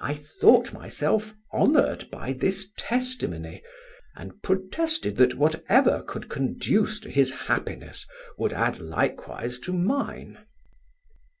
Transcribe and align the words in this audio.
"I 0.00 0.14
thought 0.14 0.72
myself 0.72 1.32
honoured 1.54 2.10
by 2.10 2.32
this 2.32 2.72
testimony, 2.76 3.62
and 4.16 4.42
protested 4.42 5.18
that 5.18 5.34
whatever 5.36 6.02
could 6.02 6.28
conduce 6.28 6.98
to 7.02 7.10
his 7.10 7.30
happiness 7.30 8.06
would 8.38 8.52
add 8.52 8.80
likewise 8.80 9.60
to 9.60 9.72
mine. 9.72 10.44